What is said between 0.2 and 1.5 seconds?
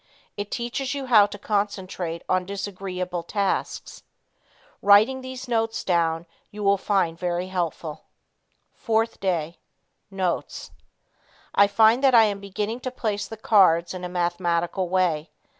It teaches you how to